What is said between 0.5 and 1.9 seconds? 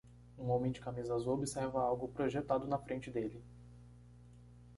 de camisa azul observa